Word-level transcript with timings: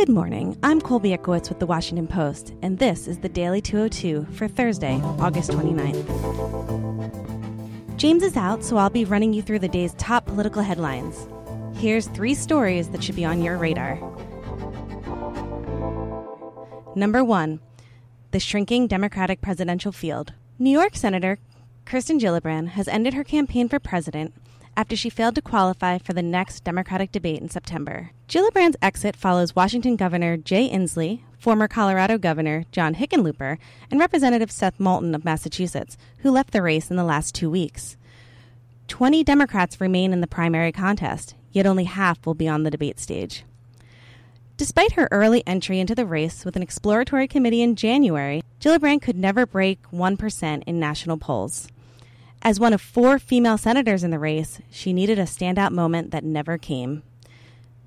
Good 0.00 0.08
morning. 0.08 0.56
I'm 0.62 0.80
Colby 0.80 1.10
Itkowitz 1.10 1.50
with 1.50 1.58
the 1.58 1.66
Washington 1.66 2.06
Post, 2.06 2.54
and 2.62 2.78
this 2.78 3.06
is 3.06 3.18
the 3.18 3.28
Daily 3.28 3.60
202 3.60 4.28
for 4.32 4.48
Thursday, 4.48 4.98
August 5.18 5.50
29th. 5.50 6.06
James 7.98 8.22
is 8.22 8.34
out, 8.34 8.64
so 8.64 8.78
I'll 8.78 8.88
be 8.88 9.04
running 9.04 9.34
you 9.34 9.42
through 9.42 9.58
the 9.58 9.68
day's 9.68 9.92
top 9.98 10.24
political 10.24 10.62
headlines. 10.62 11.28
Here's 11.74 12.06
three 12.06 12.34
stories 12.34 12.88
that 12.88 13.04
should 13.04 13.14
be 13.14 13.26
on 13.26 13.42
your 13.42 13.58
radar. 13.58 13.96
Number 16.96 17.22
one, 17.22 17.60
the 18.30 18.40
shrinking 18.40 18.86
Democratic 18.86 19.42
presidential 19.42 19.92
field. 19.92 20.32
New 20.58 20.70
York 20.70 20.96
Senator 20.96 21.38
Kirsten 21.84 22.18
Gillibrand 22.18 22.68
has 22.68 22.88
ended 22.88 23.12
her 23.12 23.22
campaign 23.22 23.68
for 23.68 23.78
president 23.78 24.32
after 24.80 24.96
she 24.96 25.10
failed 25.10 25.34
to 25.34 25.42
qualify 25.42 25.98
for 25.98 26.14
the 26.14 26.22
next 26.22 26.64
Democratic 26.64 27.12
debate 27.12 27.42
in 27.42 27.50
September. 27.50 28.12
Gillibrand's 28.28 28.78
exit 28.80 29.14
follows 29.14 29.54
Washington 29.54 29.94
Governor 29.94 30.38
Jay 30.38 30.70
Inslee, 30.70 31.20
former 31.38 31.68
Colorado 31.68 32.16
Governor 32.16 32.64
John 32.72 32.94
Hickenlooper, 32.94 33.58
and 33.90 34.00
Representative 34.00 34.50
Seth 34.50 34.80
Moulton 34.80 35.14
of 35.14 35.22
Massachusetts, 35.22 35.98
who 36.20 36.30
left 36.30 36.52
the 36.52 36.62
race 36.62 36.88
in 36.88 36.96
the 36.96 37.04
last 37.04 37.34
two 37.34 37.50
weeks. 37.50 37.98
Twenty 38.88 39.22
Democrats 39.22 39.82
remain 39.82 40.14
in 40.14 40.22
the 40.22 40.26
primary 40.26 40.72
contest, 40.72 41.34
yet 41.52 41.66
only 41.66 41.84
half 41.84 42.24
will 42.24 42.32
be 42.32 42.48
on 42.48 42.62
the 42.62 42.70
debate 42.70 42.98
stage. 42.98 43.44
Despite 44.56 44.92
her 44.92 45.08
early 45.10 45.42
entry 45.46 45.78
into 45.78 45.94
the 45.94 46.06
race 46.06 46.42
with 46.42 46.56
an 46.56 46.62
exploratory 46.62 47.28
committee 47.28 47.60
in 47.60 47.76
January, 47.76 48.42
Gillibrand 48.60 49.02
could 49.02 49.16
never 49.16 49.44
break 49.44 49.82
1% 49.90 50.62
in 50.66 50.80
national 50.80 51.18
polls. 51.18 51.68
As 52.42 52.58
one 52.58 52.72
of 52.72 52.80
four 52.80 53.18
female 53.18 53.58
senators 53.58 54.02
in 54.02 54.10
the 54.10 54.18
race, 54.18 54.60
she 54.70 54.94
needed 54.94 55.18
a 55.18 55.24
standout 55.24 55.72
moment 55.72 56.10
that 56.10 56.24
never 56.24 56.56
came. 56.56 57.02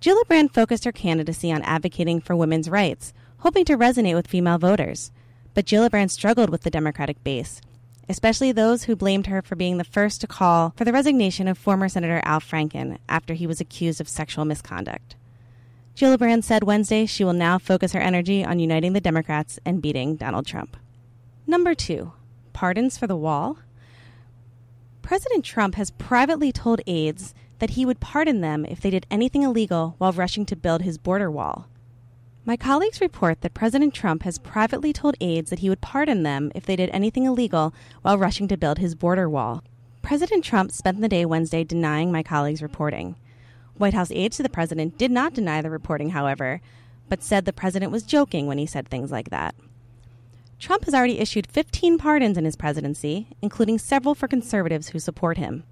Gillibrand 0.00 0.54
focused 0.54 0.84
her 0.84 0.92
candidacy 0.92 1.52
on 1.52 1.60
advocating 1.62 2.20
for 2.20 2.34
women's 2.34 2.70
rights, 2.70 3.12
hoping 3.38 3.64
to 3.66 3.76
resonate 3.76 4.14
with 4.14 4.26
female 4.26 4.56
voters. 4.56 5.10
But 5.52 5.66
Gillibrand 5.66 6.10
struggled 6.10 6.48
with 6.48 6.62
the 6.62 6.70
Democratic 6.70 7.22
base, 7.24 7.60
especially 8.08 8.52
those 8.52 8.84
who 8.84 8.96
blamed 8.96 9.26
her 9.26 9.42
for 9.42 9.54
being 9.54 9.76
the 9.76 9.84
first 9.84 10.20
to 10.22 10.26
call 10.26 10.72
for 10.76 10.84
the 10.84 10.92
resignation 10.92 11.46
of 11.46 11.58
former 11.58 11.88
Senator 11.88 12.22
Al 12.24 12.40
Franken 12.40 12.96
after 13.06 13.34
he 13.34 13.46
was 13.46 13.60
accused 13.60 14.00
of 14.00 14.08
sexual 14.08 14.46
misconduct. 14.46 15.14
Gillibrand 15.94 16.44
said 16.44 16.62
Wednesday 16.62 17.04
she 17.04 17.24
will 17.24 17.32
now 17.34 17.58
focus 17.58 17.92
her 17.92 18.00
energy 18.00 18.44
on 18.44 18.60
uniting 18.60 18.94
the 18.94 19.00
Democrats 19.00 19.58
and 19.66 19.82
beating 19.82 20.16
Donald 20.16 20.46
Trump. 20.46 20.76
Number 21.46 21.74
two, 21.74 22.12
pardons 22.54 22.96
for 22.96 23.06
the 23.06 23.16
wall. 23.16 23.58
President 25.08 25.42
Trump 25.42 25.76
has 25.76 25.90
privately 25.92 26.52
told 26.52 26.82
aides 26.86 27.32
that 27.60 27.70
he 27.70 27.86
would 27.86 27.98
pardon 27.98 28.42
them 28.42 28.66
if 28.66 28.78
they 28.78 28.90
did 28.90 29.06
anything 29.10 29.42
illegal 29.42 29.94
while 29.96 30.12
rushing 30.12 30.44
to 30.44 30.54
build 30.54 30.82
his 30.82 30.98
border 30.98 31.30
wall. 31.30 31.66
My 32.44 32.58
colleagues 32.58 33.00
report 33.00 33.40
that 33.40 33.54
President 33.54 33.94
Trump 33.94 34.24
has 34.24 34.36
privately 34.36 34.92
told 34.92 35.16
aides 35.18 35.48
that 35.48 35.60
he 35.60 35.70
would 35.70 35.80
pardon 35.80 36.24
them 36.24 36.52
if 36.54 36.66
they 36.66 36.76
did 36.76 36.90
anything 36.92 37.24
illegal 37.24 37.72
while 38.02 38.18
rushing 38.18 38.48
to 38.48 38.58
build 38.58 38.80
his 38.80 38.94
border 38.94 39.30
wall. 39.30 39.64
President 40.02 40.44
Trump 40.44 40.72
spent 40.72 41.00
the 41.00 41.08
day 41.08 41.24
Wednesday 41.24 41.64
denying 41.64 42.12
my 42.12 42.22
colleagues' 42.22 42.60
reporting. 42.60 43.16
White 43.78 43.94
House 43.94 44.10
aides 44.10 44.36
to 44.36 44.42
the 44.42 44.50
president 44.50 44.98
did 44.98 45.10
not 45.10 45.32
deny 45.32 45.62
the 45.62 45.70
reporting, 45.70 46.10
however, 46.10 46.60
but 47.08 47.22
said 47.22 47.46
the 47.46 47.54
president 47.54 47.92
was 47.92 48.02
joking 48.02 48.46
when 48.46 48.58
he 48.58 48.66
said 48.66 48.86
things 48.86 49.10
like 49.10 49.30
that. 49.30 49.54
Trump 50.58 50.84
has 50.84 50.94
already 50.94 51.20
issued 51.20 51.46
15 51.46 51.98
pardons 51.98 52.36
in 52.36 52.44
his 52.44 52.56
presidency, 52.56 53.28
including 53.40 53.78
several 53.78 54.14
for 54.14 54.26
conservatives 54.26 54.88
who 54.88 54.98
support 54.98 55.38
him. 55.38 55.62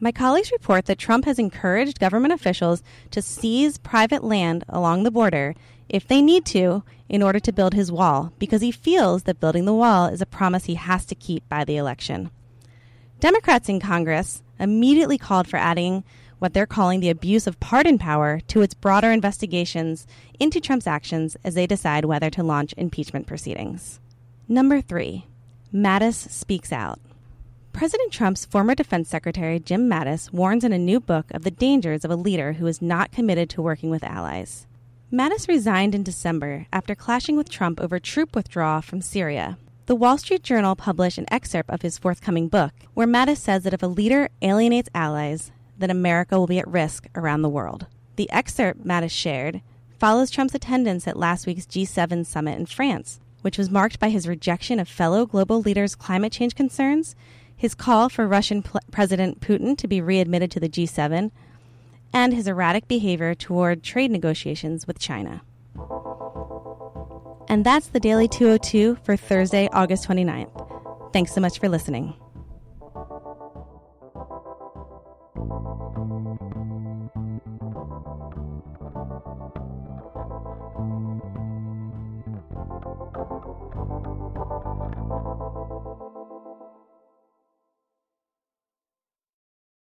My 0.00 0.10
colleagues 0.10 0.50
report 0.50 0.86
that 0.86 0.98
Trump 0.98 1.26
has 1.26 1.38
encouraged 1.38 2.00
government 2.00 2.34
officials 2.34 2.82
to 3.12 3.22
seize 3.22 3.78
private 3.78 4.24
land 4.24 4.64
along 4.68 5.04
the 5.04 5.12
border 5.12 5.54
if 5.88 6.08
they 6.08 6.20
need 6.20 6.44
to 6.46 6.82
in 7.08 7.22
order 7.22 7.38
to 7.38 7.52
build 7.52 7.72
his 7.72 7.92
wall 7.92 8.32
because 8.40 8.62
he 8.62 8.72
feels 8.72 9.22
that 9.24 9.38
building 9.38 9.64
the 9.64 9.72
wall 9.72 10.06
is 10.06 10.20
a 10.20 10.26
promise 10.26 10.64
he 10.64 10.74
has 10.74 11.06
to 11.06 11.14
keep 11.14 11.48
by 11.48 11.64
the 11.64 11.76
election. 11.76 12.32
Democrats 13.20 13.68
in 13.68 13.78
Congress 13.78 14.42
immediately 14.58 15.18
called 15.18 15.46
for 15.46 15.56
adding 15.56 16.02
what 16.40 16.52
they're 16.52 16.66
calling 16.66 16.98
the 16.98 17.10
abuse 17.10 17.46
of 17.46 17.60
pardon 17.60 17.96
power 17.96 18.40
to 18.48 18.62
its 18.62 18.74
broader 18.74 19.12
investigations 19.12 20.04
into 20.40 20.60
Trump's 20.60 20.88
actions 20.88 21.36
as 21.44 21.54
they 21.54 21.68
decide 21.68 22.04
whether 22.04 22.30
to 22.30 22.42
launch 22.42 22.74
impeachment 22.76 23.28
proceedings. 23.28 24.00
Number 24.48 24.80
three, 24.80 25.26
Mattis 25.72 26.28
speaks 26.28 26.72
out. 26.72 26.98
President 27.72 28.12
Trump's 28.12 28.44
former 28.44 28.74
defense 28.74 29.08
secretary, 29.08 29.58
Jim 29.58 29.88
Mattis, 29.88 30.32
warns 30.32 30.64
in 30.64 30.72
a 30.72 30.78
new 30.78 31.00
book 31.00 31.26
of 31.30 31.42
the 31.42 31.50
dangers 31.50 32.04
of 32.04 32.10
a 32.10 32.16
leader 32.16 32.54
who 32.54 32.66
is 32.66 32.82
not 32.82 33.12
committed 33.12 33.48
to 33.50 33.62
working 33.62 33.88
with 33.88 34.04
allies. 34.04 34.66
Mattis 35.12 35.48
resigned 35.48 35.94
in 35.94 36.02
December 36.02 36.66
after 36.72 36.94
clashing 36.94 37.36
with 37.36 37.48
Trump 37.48 37.80
over 37.80 37.98
troop 37.98 38.34
withdrawal 38.34 38.82
from 38.82 39.00
Syria. 39.00 39.58
The 39.86 39.94
Wall 39.94 40.18
Street 40.18 40.42
Journal 40.42 40.76
published 40.76 41.18
an 41.18 41.26
excerpt 41.30 41.70
of 41.70 41.82
his 41.82 41.98
forthcoming 41.98 42.48
book, 42.48 42.72
where 42.94 43.06
Mattis 43.06 43.38
says 43.38 43.62
that 43.62 43.74
if 43.74 43.82
a 43.82 43.86
leader 43.86 44.28
alienates 44.42 44.90
allies, 44.94 45.52
then 45.78 45.90
America 45.90 46.38
will 46.38 46.46
be 46.46 46.58
at 46.58 46.68
risk 46.68 47.06
around 47.14 47.42
the 47.42 47.48
world. 47.48 47.86
The 48.16 48.30
excerpt 48.30 48.84
Mattis 48.86 49.10
shared 49.10 49.62
follows 49.98 50.30
Trump's 50.30 50.54
attendance 50.54 51.08
at 51.08 51.16
last 51.16 51.46
week's 51.46 51.66
G7 51.66 52.26
summit 52.26 52.58
in 52.58 52.66
France, 52.66 53.20
which 53.42 53.58
was 53.58 53.70
marked 53.70 54.00
by 54.00 54.08
his 54.08 54.26
rejection 54.26 54.80
of 54.80 54.88
fellow 54.88 55.26
global 55.26 55.60
leaders' 55.60 55.94
climate 55.94 56.32
change 56.32 56.54
concerns, 56.54 57.14
his 57.54 57.74
call 57.74 58.08
for 58.08 58.26
Russian 58.26 58.62
pl- 58.62 58.80
President 58.90 59.40
Putin 59.40 59.76
to 59.78 59.86
be 59.86 60.00
readmitted 60.00 60.50
to 60.52 60.60
the 60.60 60.68
G7, 60.68 61.30
and 62.12 62.34
his 62.34 62.46
erratic 62.46 62.88
behavior 62.88 63.34
toward 63.34 63.82
trade 63.82 64.10
negotiations 64.10 64.86
with 64.86 64.98
China. 64.98 65.42
And 67.48 67.64
that's 67.64 67.88
the 67.88 68.00
Daily 68.00 68.28
202 68.28 68.98
for 69.04 69.16
Thursday, 69.16 69.68
August 69.72 70.08
29th. 70.08 71.12
Thanks 71.12 71.32
so 71.32 71.40
much 71.40 71.58
for 71.58 71.68
listening. 71.68 72.14